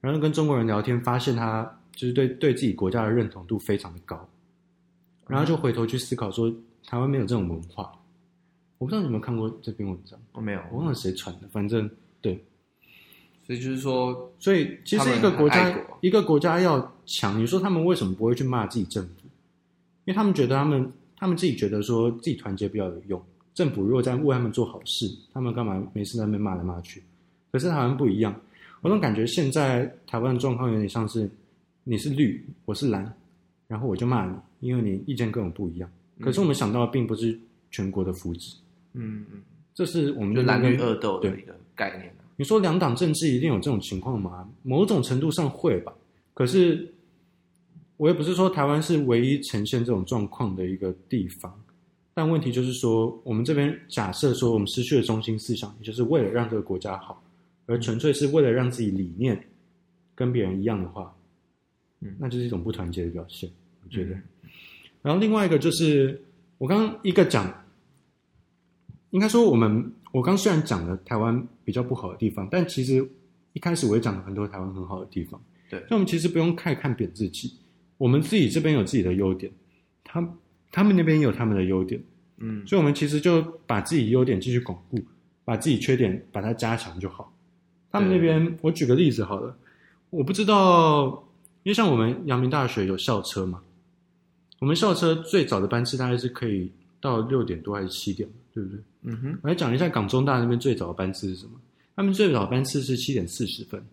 [0.00, 4.28] 然后跟中国人聊天，发现他就是对对自己国家的认同度非常的高，
[5.28, 6.52] 然后就回头去思考说
[6.86, 7.92] 台湾没有这种文化，
[8.78, 11.88] 我不知道你有没有看过这篇文章，我没有，我忘了谁传的，反正
[12.20, 12.42] 对。
[13.46, 19.10] 所以就是说，所以其实一个国家一个国家要强，你说他们为什么不会去骂自己政府？
[20.04, 23.22] 因为他们觉得他们他们自己觉得说自己团结比较有用。
[23.52, 27.02] 政府如果在为他们做好事，他们干嘛没事在那边骂来骂去？
[27.52, 28.34] 可是台湾不一样，
[28.80, 31.30] 我总感觉现在台湾的状况有点像是
[31.84, 33.14] 你是绿，我是蓝，
[33.68, 35.90] 然后我就骂你，因为你意见跟我不一样。
[36.20, 37.38] 可是我们想到的并不是
[37.70, 38.54] 全国的福祉，
[38.92, 39.42] 嗯嗯，
[39.74, 42.14] 这是我们就蓝绿恶斗的一个概念。
[42.36, 44.48] 你说两党政治一定有这种情况吗？
[44.62, 45.92] 某种程度上会吧。
[46.32, 46.92] 可是，
[47.96, 51.60] 我也不是说台湾是唯一呈现这种状况的一个地方。
[52.12, 57.22] 但问题就是说，我们这边假设说我们失去了中心思想，也就是为了让这个国家好，
[57.66, 59.40] 而纯粹是为了让自己理念
[60.14, 61.14] 跟别人一样的话，
[62.00, 63.50] 嗯，那就是一种不团结的表现。
[63.84, 64.16] 我觉得。
[65.04, 66.24] 然后另外一个就是，
[66.58, 67.64] 我刚刚一个讲，
[69.10, 69.92] 应该说我们。
[70.14, 73.04] 我刚虽然讲了台湾比较不好的地方，但其实
[73.52, 75.42] 一开始我也讲了很多台湾很好的地方。
[75.68, 77.52] 对，所以我们其实不用太看扁自己，
[77.98, 79.50] 我们自己这边有自己的优点，
[80.04, 80.24] 他
[80.70, 82.00] 他们那边也有他们的优点，
[82.36, 85.00] 嗯，所以我们其实就把自己优点继续巩固，
[85.44, 87.32] 把自己缺点把它加强就好。
[87.90, 89.58] 他们那边，我举个例子好了，
[90.10, 91.26] 我不知道，
[91.64, 93.60] 因为像我们阳明大学有校车嘛，
[94.60, 98.78] 我们校车最早的班次大概是可以到六点多还是七点，对不对？
[99.02, 101.52] 嗯哼，我来讲一下港中大那边最早的班次是什么？
[101.96, 103.84] 他们最早的班次是七点四十分，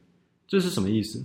[0.48, 1.24] 这是什么意思？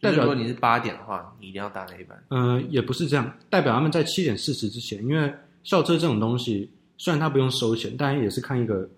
[0.00, 2.24] 代表如果你是八点的话，你一定要搭那一班。
[2.28, 5.30] 嗯、呃，也不是这样，代表他们在七点四十之前，因为
[5.62, 8.88] 校车这种东西，虽然它不用收钱，但也是看一个，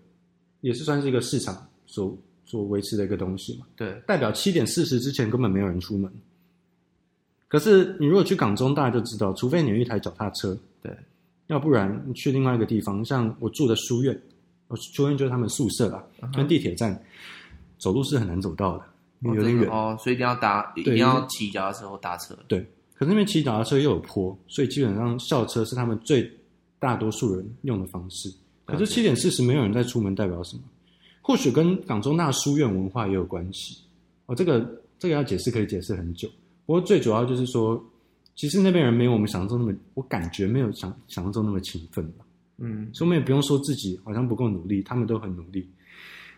[0.60, 3.66] 也是算是一个市场所所维持的一个东西嘛。
[3.74, 6.12] 对，代表七点四十之前根本没有人出门。
[7.52, 10.90] 可是你如果去港中大就知道，除非你有一台脚踏车，对。
[11.48, 14.18] 要不然你去另外一个地方，像我住的书院，
[14.68, 16.02] 我书院就是他们宿舍啦，
[16.34, 16.98] 跟地铁站
[17.76, 18.84] 走路是很难走到的。
[19.20, 22.34] 有点远哦，所以一定要搭，一定要骑脚踏车或搭车。
[22.48, 22.58] 对，
[22.94, 26.26] 可是那边骑脚踏车又有坡，所以基本上校车是他们最
[26.78, 28.32] 大多数人用的方式。
[28.64, 30.62] 可是七点四十没有人在出门，代表什么？
[31.20, 33.76] 或许跟港中大书院文化也有关系。
[34.24, 34.58] 哦，这个
[34.98, 36.30] 这个要解释可以解释很久。
[36.72, 37.84] 不过最主要就是说，
[38.34, 42.24] 其实那边人没有我们想象中那么，我感觉没有想想象中那么勤奋吧。
[42.56, 45.68] 嗯，所以我们也不用说自己好像不够努力，他们都很努力，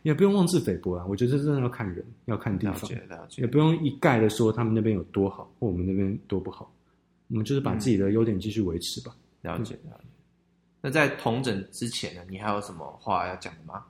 [0.03, 1.07] 也不用妄自菲薄啊。
[1.09, 6.69] 我觉得这真的要看人，要看地方，了解了解，也不用一概的说他们那边有多好，或我们那边多不好。
[7.29, 9.15] 我们就是把自己的优点继续维持吧。
[9.43, 10.05] 嗯、了解了解。
[10.81, 13.85] 那在同诊之前呢，你还有什么话要讲的吗？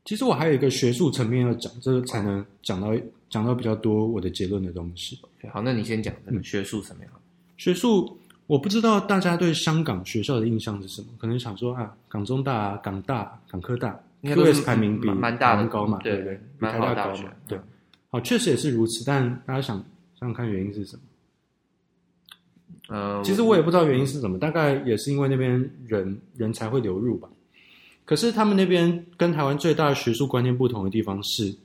[0.00, 2.88] 嗯，其实我还有一个学术层面要讲，这个才能讲到
[3.28, 5.18] 讲到比较多我的结论的东西。
[5.52, 7.08] 好，那你先讲这个学术层面。
[7.56, 8.16] 学术。
[8.46, 11.08] 我不知道大家对香港学校的印象是什么？
[11.20, 16.34] 可能想说啊，港中大、港大、港科大，QS 排名比蛮大的高嘛，对不对？
[16.58, 17.56] 比台大高嘛，对。
[18.08, 19.04] 好，确实也是如此。
[19.06, 19.76] 但大家想
[20.18, 21.02] 想想看，原因是什么？
[22.88, 27.28] 呃，其实我也不知道原因是什么，大概也是因为那边人人才会流入吧。
[28.10, 31.56] 可是他们那边跟台湾最大的学术观念不同的地方是，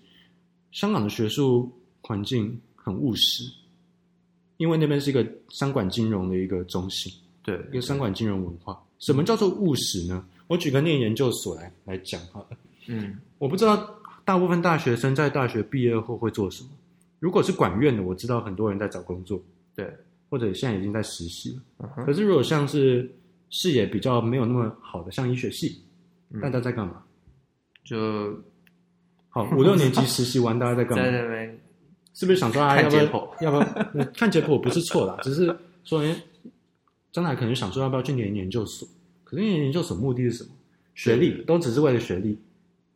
[0.71, 3.43] 香港的学术环境很务实。
[4.57, 8.79] 因为那边是一个商管金融的一个中心，对，一个商管金融文化。
[8.99, 10.23] 什么叫做务实呢？
[10.45, 12.49] 我举个念研究所来来讲好了。
[12.85, 13.89] 嗯，我不知道
[14.23, 16.69] 大部分大学生在大学毕业后会做什么。
[17.17, 19.41] 如果是管院的，我知道很多人在找工作，
[19.75, 19.91] 对，
[20.29, 21.89] 或者现在已经在实习了。
[21.97, 22.05] 嗯。
[22.05, 23.11] 可是如果像是
[23.49, 25.81] 视野比较没有那么好的，像医学系，
[26.41, 27.03] 大家在干嘛？
[27.83, 28.41] 就
[29.29, 31.03] 好，五六年级实习完，大家在干嘛？
[32.13, 32.81] 是不是想说啊？
[32.81, 33.03] 要不要？
[33.41, 34.05] 要不要？
[34.15, 36.15] 看解剖不是错啦，只是说，哎，
[37.11, 38.87] 将来可能想说要不要去念研究所？
[39.23, 40.49] 可是念研究所目的是什么？
[40.93, 42.39] 学历都只是为了学历，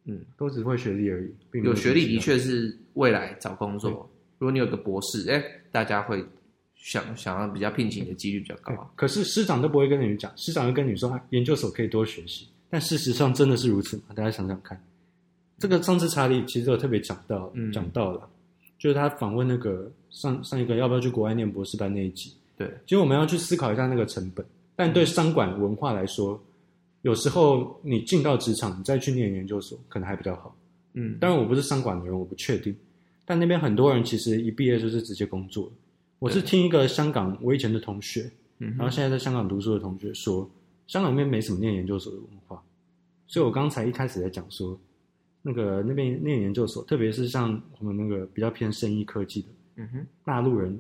[0.06, 1.30] 嗯，都只会学历而已。
[1.52, 4.10] 并有，学历的确是未来找工作。
[4.38, 6.24] 如果你有个博士，哎，大家会
[6.76, 8.90] 想想要比较聘请的几率比较高。
[8.96, 12.48] 可是师长都不会跟你们讲，师长会跟你说，啊，研究所可以多学习。
[12.70, 14.04] 但事实上真的是如此吗？
[14.16, 14.82] 大家想想看，
[15.58, 18.30] 这个上次查理其实有特别讲到，嗯，讲到了。
[18.78, 24.46] 就是他访问那个上上一个要不要去国外念博士班那一集，对，其实我们要去思考一下那个成本。
[24.76, 26.42] 但对商管文化来说，
[27.02, 30.56] 有时候你进到职场，你再去念研究所，可能还比较好。
[30.94, 32.74] 嗯，当然我不是商管的人，我不确定。
[33.26, 35.70] 但那边很多人其实一毕业就是直接工作。
[36.20, 40.50] 我是听一个香港我以前的同学，嗯，然后现在在香港读书的同学说，
[40.90, 42.62] 香港那边没什么念研究所的文化。
[43.28, 44.78] 所以我刚才一开始在讲说。
[45.42, 49.48] 那个那边念研究所，特别是像我们那个比较偏生医科技的，
[49.78, 50.78] 嗯哼，大陆人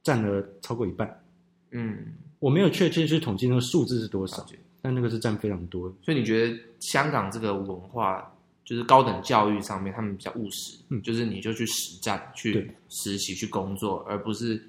[0.00, 1.24] 占了超过一半。
[1.72, 4.46] 嗯，我没有确切去统计那个数字是多少，
[4.80, 5.92] 但那个是占非常多。
[6.02, 8.32] 所以你觉得香港这个文化，
[8.64, 14.62] 就是高等教育上面他们比较务实，嗯，就是你就去实战、去实习、去工作，而不是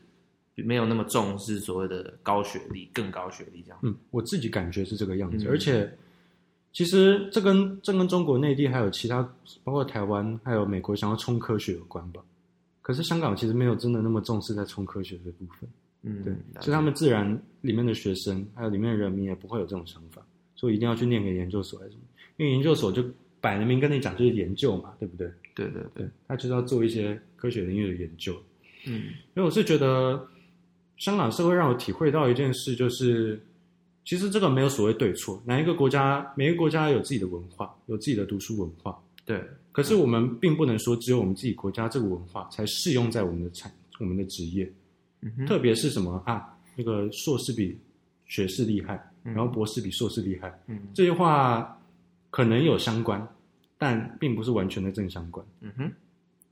[0.63, 3.80] 没有那么重视所谓的高学历、更高学历这样。
[3.84, 5.91] 嗯，我自己感觉是这个样子，嗯、而且。
[6.74, 9.28] 其实这跟这跟中国内地还有其他，
[9.63, 12.22] 包括台湾还有美国想要冲科学有关吧。
[12.84, 15.67] 可是香港其实没有真的那么重视在冲科学这部分。
[16.04, 17.28] 嗯，对，所以他们自然
[17.62, 20.22] 里面的学生还有里面的人民也不会有这种想法，
[20.56, 22.04] 所以一定要去念个研究所还是什么？
[22.36, 23.04] 因为研究所就
[23.41, 25.32] 摆了明跟你讲就是研究嘛，对不对？
[25.56, 28.39] 对对对，他就是要做一些科学领域的研究。
[28.86, 28.93] 嗯，
[29.34, 30.28] 因为我是觉得
[30.98, 33.42] 香港社会让我体会到一件事就是。
[34.10, 38.98] 其实这个没有所谓对错，哪一个国家，每个国家有自己的文化，有自己的读书文化。
[39.26, 44.72] 对，可是我们并不能说只有我们自己国家这个文化才适用在我们的产、我们的职业。
[45.46, 46.58] 特别是什么啊？
[46.78, 47.78] 那个硕士比
[48.28, 50.58] 学士厉害，然后博士比硕士厉害。
[50.68, 51.78] 嗯，这句话
[52.30, 53.28] 可能有相关，
[53.78, 55.46] 但并不是完全的正相关。
[55.60, 55.92] 嗯哼，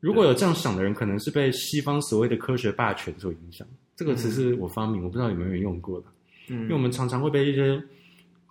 [0.01, 3.65] 如果有这样想的人，可能是被西方所谓的科学霸权所影响。
[3.95, 6.07] 这个词是我发明，我不知道有没有人用过的。
[6.49, 7.81] 嗯，因为我们常常会被一些，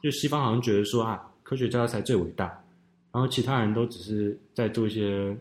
[0.02, 2.46] 就西方好像觉得说啊，科学家才最伟大，
[3.12, 5.36] 然后其他人都只是在做一些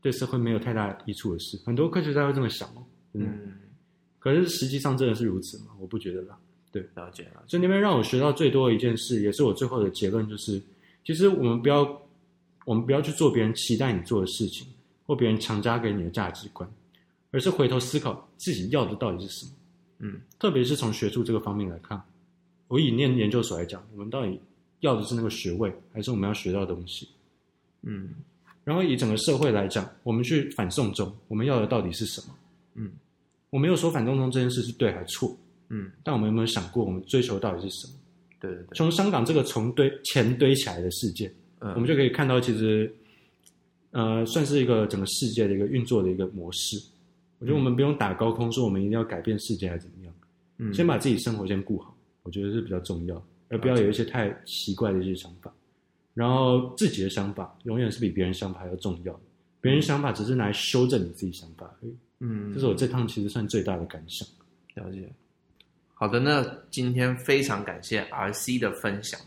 [0.00, 1.58] 对社会没有太大益处的事。
[1.64, 3.52] 很多科学家会这么想哦，嗯，嗯，
[4.18, 5.66] 可是实际上真的是如此吗？
[5.78, 6.36] 我不觉得啦。
[6.72, 7.44] 对，了解了。
[7.46, 10.58] 所以那边让我学到最多的一件事，也是我最后的结论，就是
[11.04, 11.82] 其实我们不要，
[12.64, 14.66] 我们不要去做别人期待你做的事情，
[15.06, 16.66] 或别人强加给你的价值观，
[17.32, 19.52] 而是回头思考自己要的到底是什么。
[19.98, 22.00] 嗯，特别是从学术这个方面来看，
[22.68, 24.38] 我以念研究所来讲，我们到底
[24.80, 27.08] 要的是那个学位，还是我们要学到的东西？
[27.82, 28.10] 嗯，
[28.64, 32.34] 然后以整个社会来讲，我们去反送中，我们要的到底是什么？
[32.74, 32.90] 嗯，
[33.50, 35.36] 我没有说反送中这件事是对还是错，
[35.68, 37.94] 嗯，但我们有没有想过，我们追求到底是什么？
[38.40, 42.92] 对对对，从香港这个从堆钱堆起来的事件，嗯，我们就可以看到，其实
[43.92, 46.76] 呃，算是一个整个世界的一个运作的一个模式。
[47.42, 50.14] 我觉得我们不用打高空说我们一定要改变世界还是怎么样，
[50.58, 55.52] 嗯，先把自己生活先顾好，我觉得是比较重要，而不要有一些太奇怪的一些想法。
[56.14, 59.20] 然后自己的想法永远是比别人想法还要重要，
[59.60, 61.96] 别人想法只是拿来修正你自己想法而已。
[62.20, 64.28] 嗯，这是我这趟其实算最大的感想。
[64.74, 65.12] 了解。
[65.94, 69.20] 好的，那今天非常感谢 RC 的分享，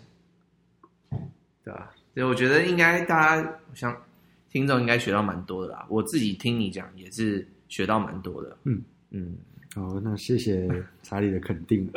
[1.66, 1.94] 对吧？
[2.14, 4.02] 所以我觉得应该大家像
[4.50, 5.86] 听众应该学到蛮多的啦。
[5.90, 8.58] 我自己听你讲也是学到蛮多的。
[8.64, 9.36] 嗯嗯，
[9.74, 10.68] 好，那谢谢
[11.04, 11.90] 查理的肯定。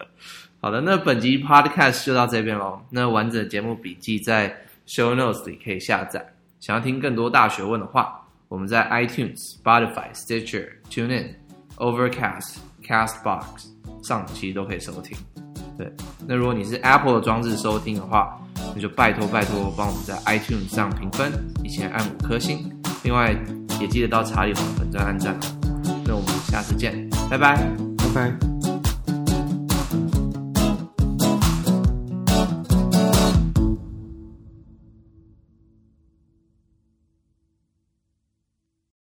[0.60, 2.80] 好的，那本集 Podcast 就到这边喽。
[2.90, 4.48] 那完整的节目笔记在
[4.86, 6.34] Show Notes 里可以下载。
[6.60, 11.34] 想要听更多大学问的话，我们在 iTunes、Spotify、Stitcher、TuneIn、
[11.76, 13.66] Overcast、Castbox
[14.04, 15.18] 上其实都可以收听。
[15.76, 15.90] 对，
[16.28, 18.40] 那如果你是 Apple 的装置收听的话，
[18.74, 21.32] 那就拜托拜托帮我们在 iTunes 上评分，
[21.64, 22.81] 以前按五颗星。
[23.02, 23.34] 另外
[23.80, 25.36] 也记得到查理网粉专按赞。
[26.04, 27.56] 那我们下次见，拜拜，
[27.98, 28.51] 拜拜。